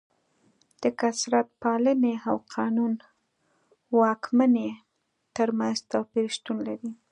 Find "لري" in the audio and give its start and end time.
6.67-6.91